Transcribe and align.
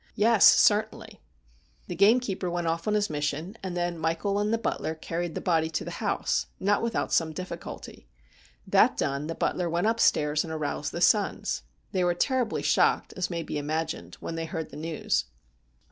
'Yes, 0.27 0.43
certainly.' 0.47 1.21
The 1.85 1.93
gamekeeper 1.93 2.49
went 2.49 2.65
off 2.65 2.87
on 2.87 2.95
his 2.95 3.07
mission, 3.07 3.55
and 3.61 3.77
then 3.77 3.99
Michael 3.99 4.39
and 4.39 4.51
the 4.51 4.57
butler 4.57 4.95
carried 4.95 5.35
the 5.35 5.41
body 5.41 5.69
to 5.69 5.85
the 5.85 5.91
house, 6.01 6.47
not 6.59 6.81
without 6.81 7.13
some 7.13 7.33
difficulty. 7.33 8.07
That 8.65 8.97
done 8.97 9.27
the 9.27 9.35
butler 9.35 9.69
went 9.69 9.85
upstairs 9.85 10.43
and 10.43 10.51
aroused 10.51 10.91
the 10.91 11.01
sons. 11.01 11.61
They 11.91 12.03
were 12.03 12.15
terribly 12.15 12.63
shocked, 12.63 13.13
as 13.15 13.29
may 13.29 13.43
be 13.43 13.59
imagined, 13.59 14.15
when 14.19 14.33
they 14.33 14.45
heard 14.45 14.71
the 14.71 14.75
news. 14.77 15.25